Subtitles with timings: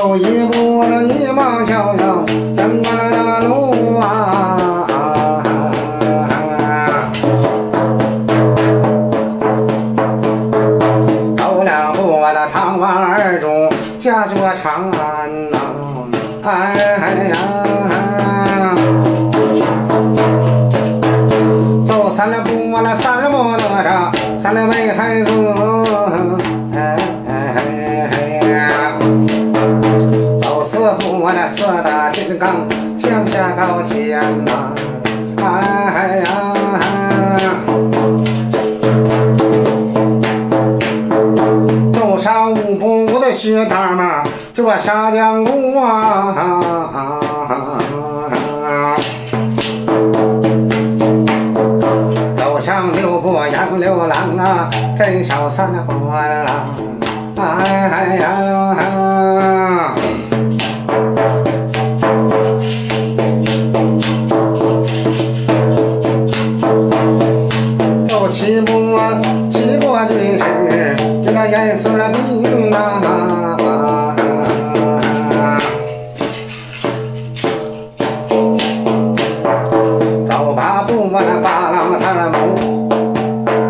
[0.00, 2.24] 走一步了一马逍遥，
[2.56, 4.06] 登过了大路啊。
[11.36, 13.48] 走两步我的唐王二主
[13.98, 15.58] 驾着长安呐，
[16.44, 16.54] 哎
[17.30, 17.36] 呀。
[21.84, 25.28] 走三两步我那三两步哪吒，三两位太子，
[31.58, 34.72] 四大金刚降下高天呐，
[35.42, 36.28] 哎呀。
[41.92, 44.22] 走上五步我的薛大妈，
[44.54, 46.36] 就把沙江路啊。
[52.36, 56.66] 走上六步杨六郎啊，镇守三环啦，
[57.36, 58.67] 哎呀。
[69.50, 70.42] 七步啊，七步军师
[71.24, 72.76] 给他严肃了命呐。
[80.26, 82.36] 走八步我那八郎他谋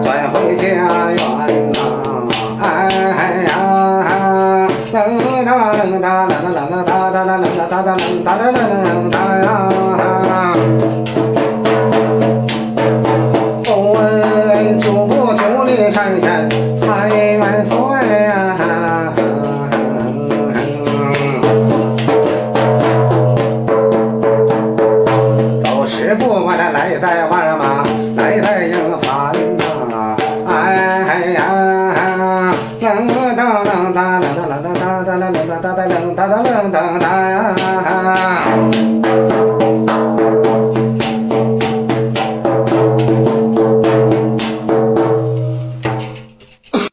[0.01, 0.65] 转回家
[1.13, 1.19] 园
[1.73, 1.79] 呐，
[2.61, 2.67] 哎
[3.49, 3.53] 呀，
[4.93, 4.97] 冷
[5.45, 10.18] 哒冷哒冷哒冷哒哒哒冷哒哒哒冷哒哒冷冷哒呀。
[26.59, 27.85] 来来在万人马，
[28.17, 29.33] 来在营盘
[29.89, 30.51] 呐，哎
[31.33, 31.39] 呀，
[32.81, 37.39] 呀冷哒冷哒冷哒冷哒哒哒冷哒哒冷哒哒冷哒哒呀。